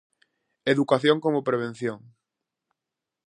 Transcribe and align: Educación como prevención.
Educación 0.73 1.17
como 1.25 1.45
prevención. 1.49 1.99